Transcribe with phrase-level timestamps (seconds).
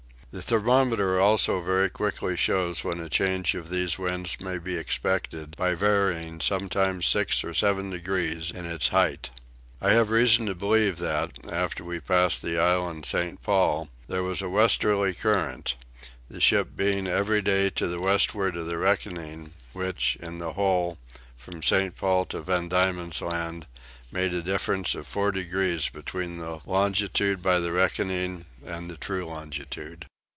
[0.33, 5.57] The thermometer also very quickly shows when a change of these winds may be expected
[5.57, 9.29] by varying sometimes six and seven degrees in its height.
[9.81, 13.41] I have reason to believe that, after we passed the island St.
[13.41, 15.75] Paul, there was a westerly current;
[16.29, 20.97] the ship being every day to the westward of the reckoning, which in the whole,
[21.35, 21.97] from St.
[21.97, 23.67] Paul to Van Diemen's land,
[24.13, 29.25] made a difference of four degrees between the longitude by the reckoning and the true
[29.25, 30.05] longitude.